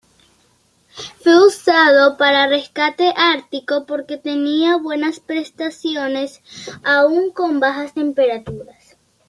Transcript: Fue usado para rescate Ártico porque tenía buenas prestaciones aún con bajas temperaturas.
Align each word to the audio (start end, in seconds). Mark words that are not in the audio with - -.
Fue 1.21 1.45
usado 1.45 2.17
para 2.17 2.47
rescate 2.47 3.13
Ártico 3.15 3.85
porque 3.85 4.17
tenía 4.17 4.77
buenas 4.77 5.19
prestaciones 5.19 6.41
aún 6.83 7.29
con 7.31 7.59
bajas 7.59 7.93
temperaturas. 7.93 8.97